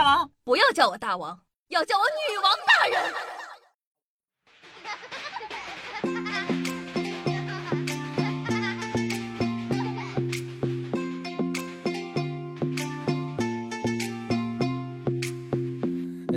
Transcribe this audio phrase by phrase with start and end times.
[0.00, 0.30] 大王？
[0.44, 1.38] 不要叫我大王，
[1.68, 3.12] 要叫我女王大人。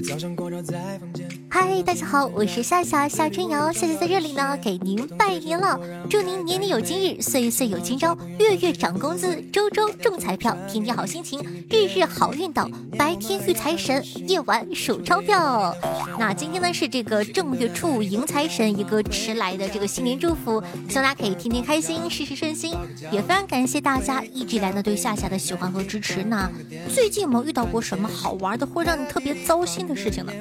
[0.04, 1.43] 早上光照在房间。
[1.56, 5.80] 嗨，大家好，我是夏夏夏春瑶，夏夏在这里呢，给您拜年了，
[6.10, 15.76] 祝您年年有今日，岁岁有今朝，月月涨工资，周周中彩票，天天好心情，日日好运到，白天遇财神，夜晚数钞票。
[16.18, 20.60] 那今天呢是这个正月初五迎财神一个迟来的这个新年祝福，
[20.90, 22.76] 希望大家可以天天开心，事事顺心，
[23.12, 26.24] 也非常感谢大家一直以来呢对夏夏的喜欢和支持。
[26.24, 26.50] 那
[26.92, 30.34] 最近有没有遇到过什么好玩的或者让你特别糟心的事情呢？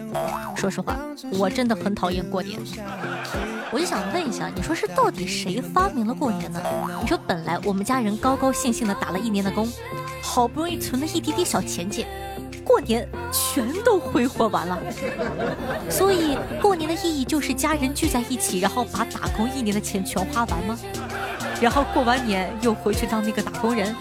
[0.56, 1.01] 说实话。
[1.38, 2.58] 我真的很讨厌过年，
[3.70, 6.60] 我就想问一下，你说是到底谁发明了过年呢？
[7.00, 9.70] 你说本来我们家人高高兴兴的打了一年的工，
[10.22, 12.06] 好不容易存了一滴滴小钱钱，
[12.64, 14.78] 过年全都挥霍完了。
[15.90, 20.78] 所以过年的意义就是家人聚在一起，然后把打工一年的钱全花完吗？
[21.60, 23.94] 然后过完年又回去当那个打工人，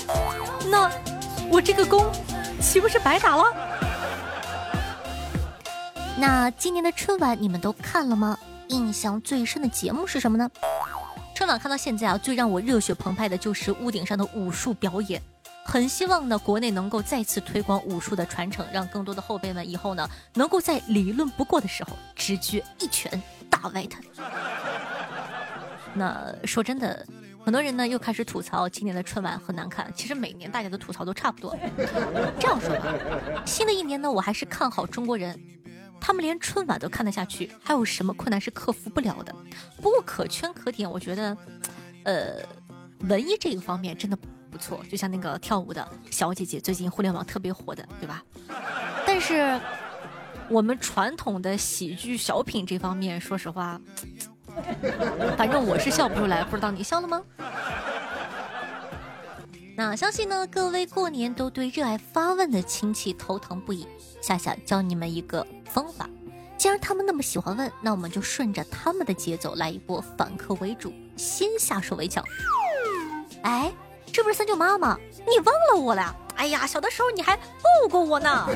[0.69, 0.89] 那
[1.49, 2.05] 我这个工
[2.59, 3.43] 岂不是白打了？
[6.19, 8.37] 那今年的春晚你们都看了吗？
[8.67, 10.49] 印象最深的节目是什么呢？
[11.35, 15.21] 春晚看到现在啊，最让我热血澎湃的就是屋顶上的武术表演。
[15.65, 23.99] 很希望呢，国内能够再次推广武术的传承，让更多的后辈们以后呢，能够在理论不过的时候，直接一拳打歪他。
[25.93, 27.05] 那说真的，
[27.43, 29.91] 很多人呢又开始吐槽今年的春晚很难看。
[29.95, 31.57] 其实每年大家的吐槽都差不多。
[32.39, 32.93] 这样说吧，
[33.45, 35.39] 新的一年呢，我还是看好中国人。
[36.01, 39.33] 他们连春晚都看得下去，还有什么困难是克服不了的？
[39.77, 41.37] 不过可圈可点，我觉得，
[42.03, 42.37] 呃，
[43.01, 44.17] 文艺这个方面真的
[44.49, 44.83] 不错。
[44.89, 48.23] 就像那个跳舞的小姐姐，最近互联网特别火的，对吧？
[49.05, 49.61] 但是
[50.49, 53.79] 我们传统的喜剧小品这方面，说实话，
[55.37, 57.21] 反正我是笑不出来，不知道你笑了吗？
[59.75, 63.87] 那相信呢，各位过年都对热爱发问的亲戚头疼不已。
[64.21, 66.07] 夏夏教你们一个方法，
[66.57, 72.23] 既然他们那么喜欢问，那我们就顺着他们的节奏来一波反客为主，先下手为强。
[73.41, 73.71] 哎，
[74.11, 74.97] 这不是三舅妈吗？
[75.27, 76.15] 你忘了我了？
[76.35, 78.47] 哎呀，小的时候你还抱过我呢。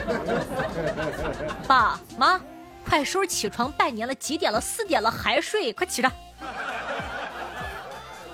[1.67, 2.39] 爸妈，
[2.87, 4.61] 快收拾起床拜年了，几点了？
[4.61, 5.73] 四点了还睡？
[5.73, 6.11] 快起来！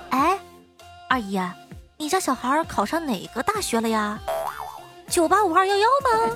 [0.09, 0.40] 哎，
[1.09, 1.40] 二姨，
[2.01, 4.19] 你家小孩考上哪个大学了呀？
[5.07, 6.35] 九八五二幺幺吗？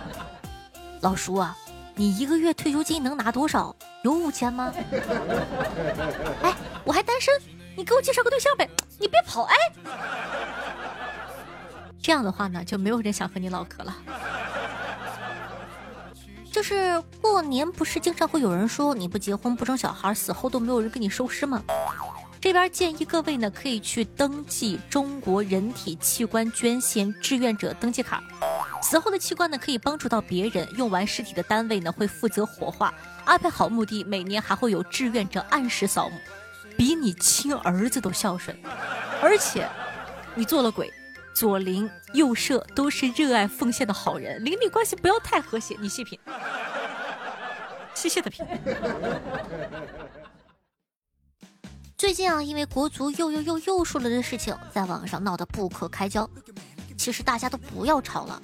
[1.02, 1.54] 老叔啊，
[1.96, 3.76] 你一个月退休金能拿多少？
[4.02, 4.72] 有五千吗？
[6.42, 7.34] 哎，我还单身，
[7.76, 8.66] 你给我介绍个对象呗！
[8.98, 9.54] 你别跑，哎，
[12.00, 13.94] 这样的话呢，就没有人想和你唠嗑了。
[16.50, 21.62] 就是过年不是经常会有人说你不结婚不生小孩，死后都没有人给你收尸吗？
[22.40, 28.22] 这边建议各位呢，可以去登记中国人体器官捐献志愿者登记卡。
[28.82, 30.66] 死后的器官呢，可以帮助到别人。
[30.78, 32.94] 用完尸体的单位呢，会负责火化。
[33.26, 36.16] 安排好墓地，每年还会有志愿者按时扫墓，
[36.78, 38.56] 比你亲儿子都孝顺。
[39.20, 39.68] 而且，
[40.34, 40.90] 你做了鬼，
[41.34, 45.76] 左邻右舍都是热爱奉献的好人，邻里关系不要太和谐。
[45.78, 46.18] 你细品，
[47.92, 48.46] 细细的品。
[52.00, 56.26] 最近啊，因为国足又又又又输了的事情，在网上闹得不可开交。
[56.96, 58.40] 其实大家都不要吵了，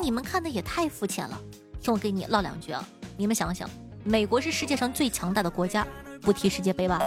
[0.00, 1.36] 你们看的也太肤浅了。
[1.80, 3.68] 听我给你唠两句啊，你们想想，
[4.04, 5.84] 美国是世界上最强大的国家，
[6.22, 7.00] 不踢世界杯吧？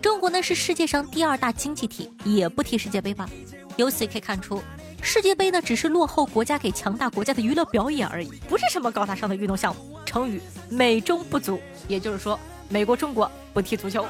[0.00, 3.28] 中国呢是世界上第二大经济体，也不踢世界杯吧？
[3.74, 4.62] 由此可以看出，
[5.02, 9.98] 世界杯呢只是落后国家给强大国家的娱乐表演而已，不是什么高大上的运动项目。
[10.06, 12.38] 成语美中不足，也就是说，
[12.68, 14.06] 美国、中国不踢足球。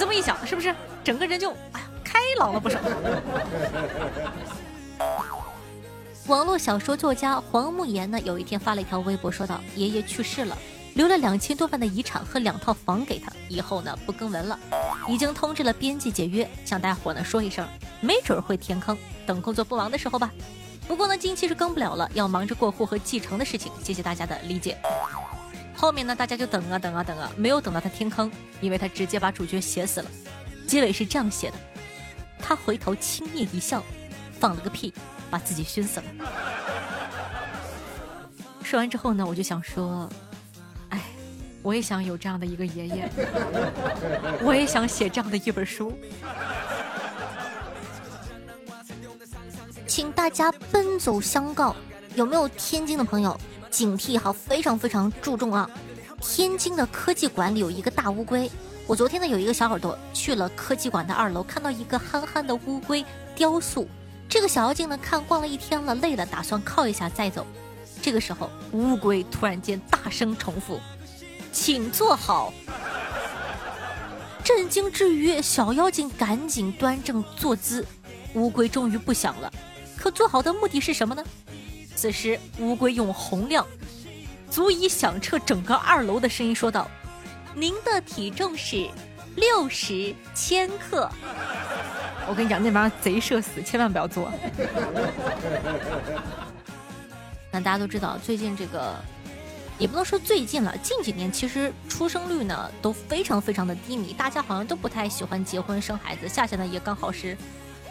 [0.00, 0.74] 这么一想，是不是
[1.04, 2.78] 整个人就哎呀开朗了不少？
[6.26, 10.56] 网络小说作家黄慕言呢，有一天发了一条微博，说道：“爷爷去世了，
[10.94, 14.58] 留了两千多万的遗产和两套房给他，以后呢不更文了，
[15.06, 17.68] 已经通知了编辑解约，向大伙呢说一声，
[18.00, 18.96] 没准会填坑，
[19.26, 20.30] 等工作不忙的时候吧。
[20.88, 24.78] 不过呢，近期是更不了了，要忙着过户和继承的事情，谢谢大家的理解。”
[25.80, 28.30] 后面呢，大家就等啊等啊等啊，没有等到他天坑，
[28.60, 30.10] 因为他直接把主角写死了。
[30.66, 31.56] 结尾是这样写的：
[32.38, 33.82] 他回头轻蔑一笑，
[34.38, 34.92] 放了个屁，
[35.30, 36.06] 把自己熏死了。
[38.62, 40.06] 说完之后呢，我就想说，
[40.90, 41.00] 哎，
[41.62, 43.10] 我也想有这样的一个爷爷，
[44.44, 45.98] 我也想写这样的一本书，
[49.86, 51.74] 请大家奔走相告。
[52.16, 53.40] 有没有天津的朋友？
[53.70, 55.68] 警惕哈，非常非常注重啊！
[56.20, 58.50] 天津的科技馆里有一个大乌龟。
[58.86, 63.88] 我昨天呢有一个小耳朵去了科技馆的二楼，看到一个憨憨的乌龟雕塑。
[64.28, 67.46] 这个小妖精呢看逛了一天了，累了，打算靠一下再走。
[68.02, 70.80] 这个时候，乌龟突然间大声重复
[71.52, 72.52] ：“请坐好。”
[74.42, 77.86] 震惊之余，小妖精赶紧端正坐姿。
[78.34, 79.52] 乌龟终于不响了，
[79.96, 81.24] 可坐好的目的是什么呢？
[82.00, 83.66] 此时，乌龟用洪亮、
[84.50, 86.90] 足以响彻整个二楼的声音说道
[87.54, 88.88] ：“您的体重是
[89.36, 91.06] 六十千克。”
[92.26, 94.32] 我跟你讲，那玩意儿贼社死，千万不要做。
[97.52, 98.94] 那大家都知道，最近这个
[99.78, 106.26] 也不能说最近了，近几年其实出生率呢都非常非常的低迷，大家好像都不太喜欢结婚生孩子。
[106.26, 107.36] 夏夏呢也刚好是。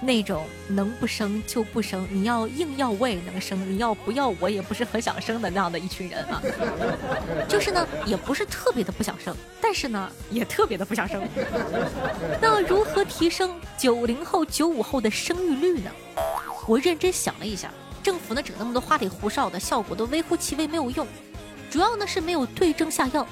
[0.01, 6.41] 那种能不生就不生，你要硬要我也能生，你要不要我也不是很想生的那样的一群人啊。
[7.49, 11.21] 就是呢，也不是特别的不想生，但是呢，也特别的不想生。
[12.41, 15.91] 那如何提升九零后、九五后的生育率呢？
[16.65, 17.69] 我认真想了一下，
[18.01, 21.05] 政府呢整那么多花里胡哨的，效果都微乎其微，没有用。
[21.69, 23.27] 主要呢是没有对症下药。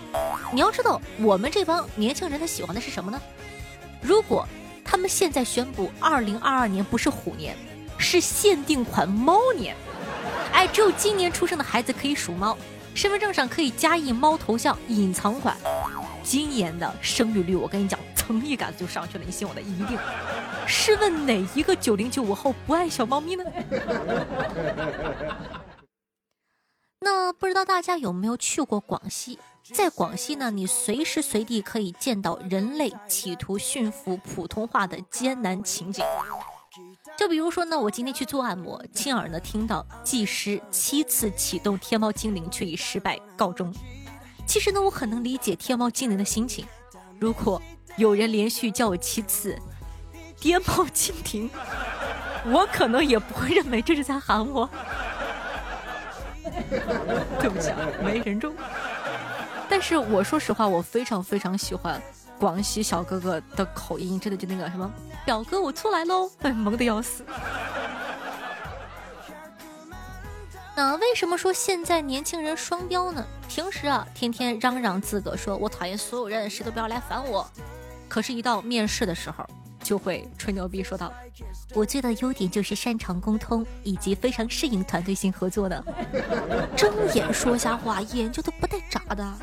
[0.51, 3.21] 你要知道，我们这帮年轻人他喜欢的是什么呢？
[4.01, 4.45] 如果。
[4.89, 7.57] 他们现在宣布，二零二二年不是虎年，
[7.97, 9.75] 是限定款猫年。
[10.53, 12.57] 哎，只有今年出生的孩子可以属猫，
[12.95, 15.57] 身份证上可以加印猫头像，隐藏款。
[16.23, 19.99] 今年的生育率，我跟你讲，蹭一杆子就上去了，你信我的，一定。
[20.65, 23.43] 试问哪一个九零九五后不爱小猫咪呢？
[26.99, 29.37] 那不知道大家有没有去过广西？
[29.73, 36.03] 在广西呢，你随时随地可以见到人类企图驯服普通话的艰难情景。
[37.17, 43.73] 就比如说呢，我今天去做按摩，亲耳呢听到技师七次启动天猫精灵却以失败告终。
[44.45, 46.65] 其实呢，我很能理解天猫精灵的心情。
[47.19, 47.61] 如果
[47.97, 49.57] 有人连续叫我七次
[50.39, 51.49] “天猫精灵”，
[52.47, 54.69] 我可能也不会认为这是在喊我。
[57.39, 58.53] 对不起啊，没人中。
[59.69, 62.01] 但是我说实话，我非常非常喜欢
[62.39, 64.91] 广西小哥哥的口音，真的就那个什么
[65.25, 67.23] 表哥我出来喽，哎萌的要死。
[70.75, 73.25] 那为什么说现在年轻人双标呢？
[73.49, 77.49] 平时啊，天天嚷嚷自个说我讨厌所有人，谁都不要来烦我。
[78.07, 79.43] 可是，一到面试的时候，
[79.87, 81.13] 就会吹牛逼说道
[81.73, 85.81] ：“我最大的优点就是擅长沟通，以及非常适应团队性合作的。”
[86.75, 89.33] 睁眼说瞎话，眼睛都不带眨的。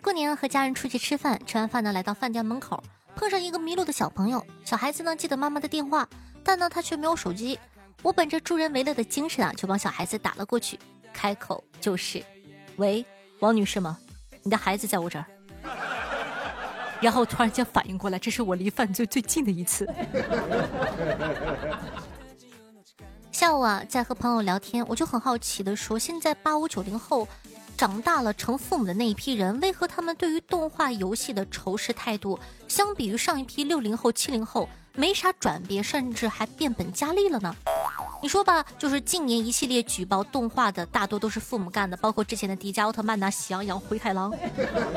[0.00, 2.80] 过年和家人出去吃饭，吃完饭呢，来到饭店门口，
[3.16, 4.46] 碰上一个迷路的小朋友。
[4.64, 6.08] 小孩子呢记得妈妈的电话，
[6.44, 7.58] 但呢他却没有手机。
[8.02, 10.78] 我本着助人为乐的精神啊，就帮小孩子打了过去，
[11.12, 12.22] 开口就是
[12.78, 13.04] ：“喂，
[13.40, 13.98] 王女士吗？
[14.44, 15.26] 你的孩子在我这儿。”
[17.00, 19.88] 然后突然间反应过来，这是我离犯罪最近的一次。
[23.30, 27.28] 下午啊，在和朋友聊天，我就很好奇的说：现在八五九零后
[27.76, 37.54] 长大了成父母的那一批人，为何他们对于动画游戏的仇视态度，相比于上一批六零后、七零后没啥转变，甚至还变本加厉了呢？
[38.26, 44.36] 你说吧，就是近年一系列举报动画的大多都是父母干的，包括之前的迪迦奥特曼呐、喜羊羊、灰太狼。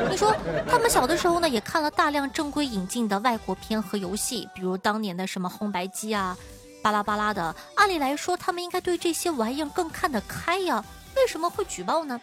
[0.10, 0.36] 你说
[0.68, 6.36] 他们小的时候呢，也看了大量正规引进的外国片和游戏，比如当年的什么红白机啊、
[6.82, 7.56] 巴拉巴拉的。
[7.76, 10.84] 按理来说，他们应该对这些玩意儿更看得开呀，
[11.16, 12.20] 为什么会举报呢？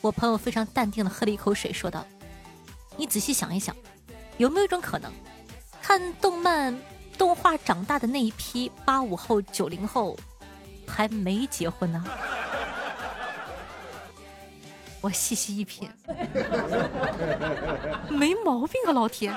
[0.00, 2.06] 我朋友非常淡定的喝了一口水，说道
[2.96, 3.74] ：“你仔细想一想，
[4.36, 5.10] 有没有一种可能，
[5.82, 6.78] 看动漫？”
[7.18, 10.16] 动画长大的那一批八五后、九零后
[10.86, 12.02] 还没结婚呢，
[15.00, 15.90] 我细细一品，
[18.08, 19.34] 没毛病啊，老铁。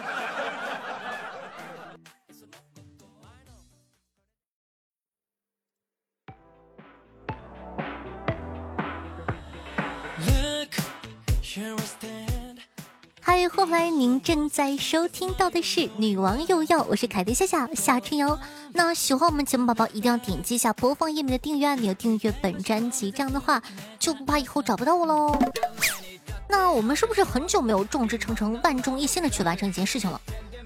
[13.72, 18.38] 欢迎您正在收听到的是《女王又要》，我是凯蒂夏夏夏春瑶。
[18.74, 23.64] 那喜欢我们节目宝宝一定要点击一下播放页面的订阅按钮，订阅本专辑，这样的话
[23.98, 25.40] 就不怕以后找不到我喽。
[26.50, 30.20] 那我们是不是很久没有众志成城、万众一心的去完成一件事情了？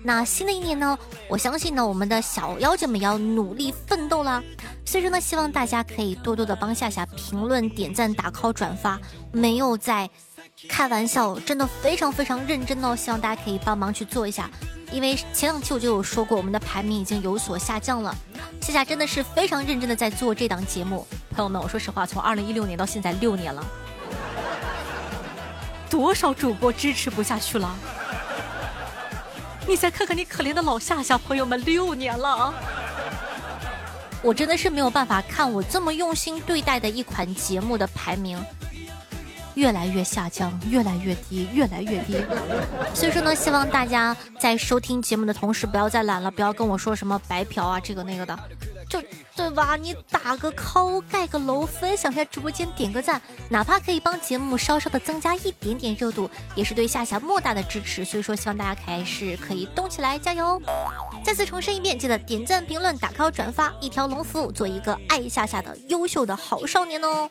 [0.03, 0.97] 那新的一年呢，
[1.29, 4.41] 我相信呢，我们的小妖精们也要努力奋斗啦。
[4.83, 8.99] 所以说呢，希望大家可以多多的帮夏夏评论、点赞、打 call、转发，
[9.31, 10.09] 没有在。
[10.69, 12.95] 开玩笑，真的非常非常认真哦！
[12.95, 14.49] 希望大家可以帮忙去做一下。
[14.91, 18.15] 因为前两期我就有说过，我们的排名已经有所下降了。
[18.61, 23.65] 夏夏真的是非常认真的在做这档节目，朋友们，我说实话，从二零一六年到现在六年了，
[25.89, 27.75] 多少主播支持不下去了？
[29.67, 32.53] 你再看看你可怜的老夏夏，朋友们，六年了啊！
[34.21, 38.41] 我真的是没有办法看我这么用心对待的一款节目的排名。
[39.55, 42.15] 越来越下降，越来越低，越来越低。
[42.93, 48.37] 所以说呢，希望大家在收听节目的同时，不要再懒了，不要跟我说什么白嫖啊，这个那个的，
[48.89, 49.01] 就
[49.35, 49.75] 对吧？
[49.75, 58.05] 你打个 call，盖个楼，分享一下直播间，点个赞，哪怕可以帮节目稍稍的增加一点点热度，也是对夏夏莫大的支持。
[58.05, 60.61] 所以说，希望大家还是可以动起来，加油！
[61.23, 67.29] 再次重申一遍，记得点赞、评论、打 call、转发，一条龙服务，做一个爱夏夏的优秀的好少年哦。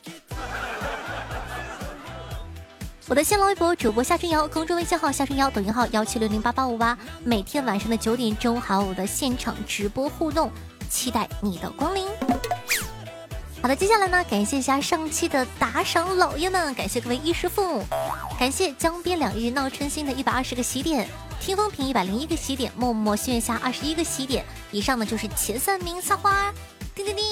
[3.07, 10.51] 我的新浪微博主播夏春瑶，公众微信号夏春瑶，抖音号幺七六零八八五八，每天晚上的九点钟还有我的现场直播互动，
[10.89, 12.09] 期待你的光临。
[13.61, 17.85] 好的，接下来呢，感谢一下上期的打赏老爷们，感谢各位衣食父母，
[18.39, 21.07] 感谢江边两日闹春心的一百二十个喜点，
[21.41, 26.51] 听风评一百零一个喜点，默默心月下二十一个喜点，以上呢就是前三名撒花。
[26.95, 27.25] 叮叮叮！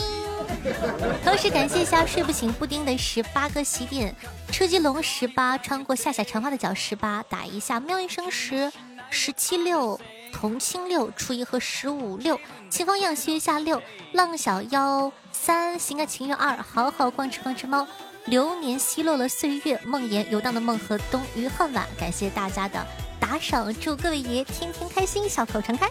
[1.25, 4.15] 同时感谢一下睡不醒布丁的十八个喜点，
[4.51, 8.71] 车机龙十八，穿过夏夏长发的脚十八，打一下喵一声十，
[9.11, 10.01] 十七六，
[10.33, 12.39] 同青六，初一和十五六，
[12.71, 17.87] 秦方样薛下六，浪小妖三，心甘情愿二，好好逛吃逛吃猫，
[18.27, 22.87] 流年奚落了岁月，梦魇游荡的梦和冬雨恨晚，感谢大家的
[23.19, 25.89] 打赏，祝各位爷天天开心，笑口常开。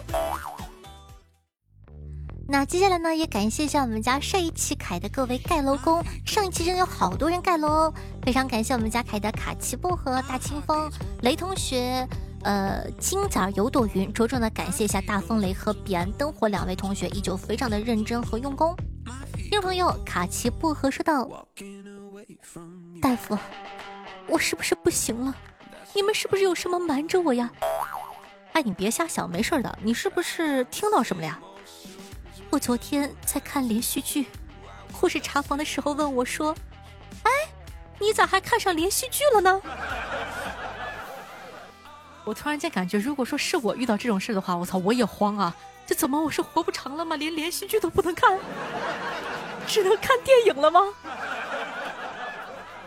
[2.52, 6.04] 那接下来呢，也感谢一下我们家上一期凯的各位盖楼工。
[6.26, 7.94] 上一期真的有好多人盖楼哦，
[8.26, 10.92] 非常感谢我们家凯的卡奇薄荷、大清风、
[11.22, 12.06] 雷同学、
[12.44, 18.76] 呃金仔有朵云，着重的感谢一下大风雷和彼岸灯火两位同学，依旧非常的认真和用功。
[19.34, 21.26] 听众朋友，卡奇薄荷说道
[23.00, 23.34] ：“大夫，
[24.28, 25.34] 我是不是不行了？
[25.94, 27.50] 你们是不是有什么瞒着我呀？”
[28.52, 29.78] 哎，你别瞎想，没事的。
[29.82, 31.40] 你是不是听到什么了呀？
[32.52, 34.26] 我昨天在看连续剧，
[34.92, 36.54] 护士查房的时候问我说
[37.24, 37.30] ：“哎，
[37.98, 39.58] 你咋还看上连续剧了呢？”
[42.26, 45.56] 我突然间感觉，如果说是我遇到这种事的话，我操，我也慌啊！
[45.86, 47.16] 这怎么我是活不长了吗？
[47.16, 48.38] 连连续剧都不能看，
[49.66, 50.82] 只能看电影了吗？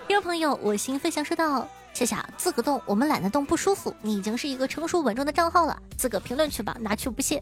[0.07, 1.67] 听众朋友，我心飞翔说道。
[1.95, 3.95] 夏夏，自个动，我们懒得动，不舒服。
[4.01, 7.41] 你已经是一个成熟稳重的账号了，自个评论去吧，拿去不谢。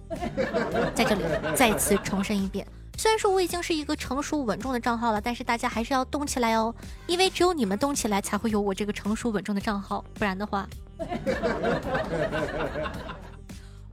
[0.94, 1.24] 在这里
[1.56, 6.72] 再次重申一遍，虽然说我已经是一个成熟稳重的账号了，但是大家还是要动起来哦，
[7.08, 10.70] 因为只有你们动起来，才会有我这个成熟稳重的账号，不然的话，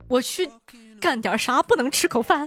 [0.07, 0.51] 我去
[1.01, 2.47] 干点啥不能吃口饭。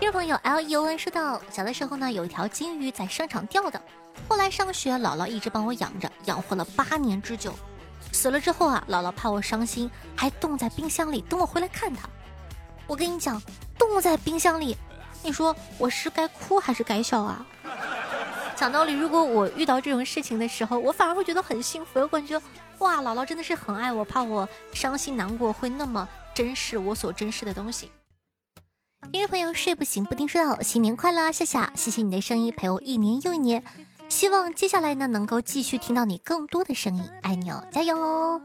[0.00, 3.78] 听众朋友 L E O N 说到，小的时候呢，有一条金鱼在商场钓的。
[4.28, 7.54] 后来上学，姥姥一直帮我养着，养活了八年之久。
[8.12, 12.08] 死了之后啊，姥姥怕我伤心，还冻在冰箱里等我回来看她。
[12.86, 13.40] 我跟你讲，
[13.78, 14.76] 冻在冰箱里，
[15.22, 17.46] 你说我是该哭还是该笑啊？
[18.54, 22.40] 讲道理，如果我遇到这种事情的时候，我反而会觉得很幸福，我感觉
[22.78, 27.90] 哇，姥姥真的是很爱我，怕我伤心难过，会那么珍视我所珍视的东西。
[29.10, 33.64] 听众朋友睡不醒，不听说到新年快乐啊，夏夏，谢谢你的声音陪我一年又一年。
[34.08, 38.40] 希望接下来呢，能够继续听到你更多的声音，爱你哦，加油哦！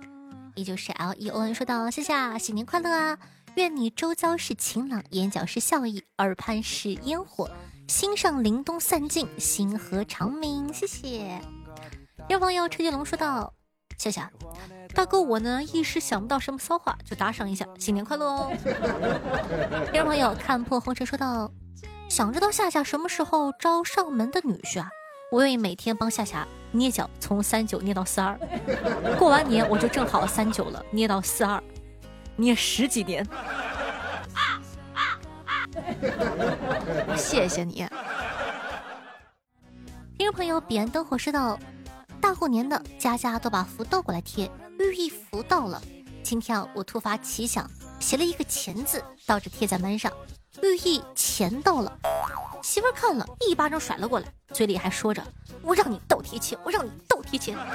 [0.56, 3.18] 依旧是 L E O N 说道：夏夏，新年快乐啊！
[3.56, 7.50] 愿你周遭是晴朗，眼角是笑意，耳畔是烟火，
[7.88, 10.74] 心上凛冬散尽，星河长明。
[10.74, 11.40] 谢谢。
[12.28, 13.54] 有朋友车继龙说道：
[13.98, 14.32] 夏夏，
[14.96, 18.52] 大哥我呢一时想不到什么骚话，就打赏一下，新年快乐哦！
[19.94, 21.52] 有朋友看破红尘说道：
[22.10, 24.90] 想知道夏夏什么时候招上门的女婿啊？
[25.30, 28.40] 我愿意每天帮夏夏捏脚，从三九捏到四二，
[29.20, 31.62] 过完年我就正好三九了，捏到四二，
[32.38, 33.28] 捏十几年。
[37.18, 37.86] 谢谢你，
[40.18, 41.60] 听众朋友，彼岸灯火说道：
[42.22, 45.82] 大过年的，家家都把福倒过来贴，寓意福到了。
[46.24, 47.70] 今天啊我突发奇想，
[48.00, 50.10] 写了一个钱字，倒着贴在门上，
[50.64, 52.00] 寓意钱到了。
[52.62, 55.24] 媳妇看了一巴掌甩了过来，嘴里还说着
[55.62, 57.58] ：“我让你倒贴钱，我让你倒贴钱。”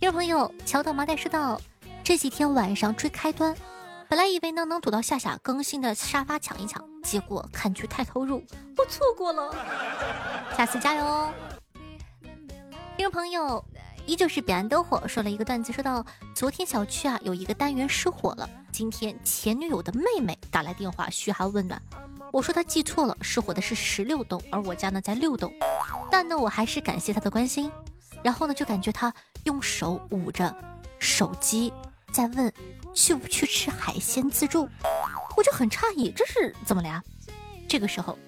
[0.00, 1.60] 听众朋友，桥头麻袋说道
[2.02, 3.54] ：“这几天晚上追开端，
[4.08, 8.42] 本来以为呢能躲到夏夏更新的沙发抢一抢，结果看剧太投入，
[8.76, 9.54] 我错过了。
[10.56, 11.32] 下次加油哦！
[12.96, 13.62] 听众朋友，
[14.06, 21.80] 依旧是彼岸灯火说了一个段子，说到昨天小区啊有一个单元失火了，今天前女友的妹妹打来电话嘘寒问暖，
[22.36, 25.50] 我说他记错了，失火的是十六栋，而我家呢在六栋，
[26.10, 27.72] 但呢我还是感谢他的关心，
[28.22, 29.10] 然后呢就感觉他
[29.44, 30.54] 用手捂着
[30.98, 31.72] 手机
[32.12, 32.52] 在问
[32.92, 34.68] 去不去吃海鲜自助，
[35.34, 37.02] 我就很诧异这是怎么了呀？
[37.66, 38.18] 这个时候，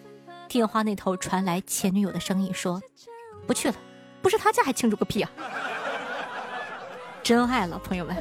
[0.48, 2.80] 电话那头传来前女友的声音说
[3.46, 3.74] 不去了。
[4.22, 5.30] 不是他家还庆祝个屁啊！
[7.22, 8.16] 真爱了，朋友们。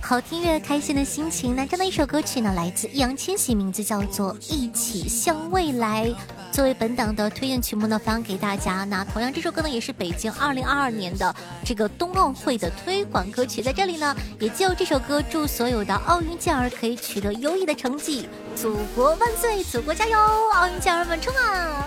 [0.00, 1.56] 好听乐，开心的心情。
[1.56, 6.06] 那这样的一首歌曲呢，来自易烊千玺，名字叫做《一起向未来》。
[6.52, 8.84] 作为本档的推荐曲目呢，发给大家。
[8.84, 13.60] 那同样，这首歌呢，也是北京二零二二年的这个冬奥会的推广歌曲。
[13.60, 18.28] 在这里呢，也就这首歌，祝所有的奥运健儿可以取得优异的成绩。
[18.54, 20.16] 祖国万岁，祖国加油，
[20.54, 21.84] 奥运健儿们冲啊！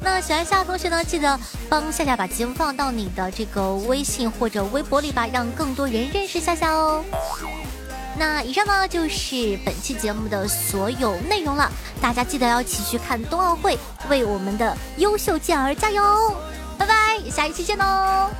[0.00, 1.38] 那喜欢夏夏同学呢，记得
[1.68, 7.04] 帮夏夏把节目放到你的这个微信或者微博里吧，让更多人认识夏夏哦。
[8.18, 16.34] 那以上呢就是本期节目的所有内容了，大家记得要一起去看冬奥会，为我们的优秀健儿加油！
[16.78, 18.30] 拜拜，下一期见喽。